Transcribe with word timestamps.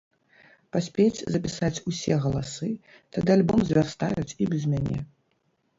Паспець 0.75 1.19
запісаць 1.35 1.83
усе 1.91 2.13
галасы, 2.25 2.73
тады 3.19 3.29
альбом 3.37 3.59
звярстаюць 3.71 4.31
і 4.41 4.51
без 4.57 4.63
мяне. 4.75 4.99